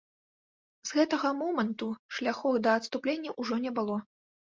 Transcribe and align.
З 0.91 0.95
гэтага 0.99 1.29
моманту 1.43 1.91
шляхоў 2.19 2.53
да 2.67 2.77
адступлення 2.81 3.41
ўжо 3.41 3.65
не 3.71 3.79
было. 3.81 4.05